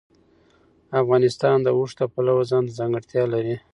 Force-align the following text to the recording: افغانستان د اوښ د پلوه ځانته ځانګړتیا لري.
افغانستان 1.01 1.57
د 1.63 1.67
اوښ 1.77 1.91
د 1.99 2.01
پلوه 2.13 2.43
ځانته 2.51 2.73
ځانګړتیا 2.79 3.23
لري. 3.33 3.55